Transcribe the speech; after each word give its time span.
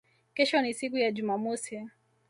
Kesho 0.33 0.61
ni 0.61 0.73
siku 0.73 0.97
ya 0.97 1.11
Jumamosi 1.11 1.87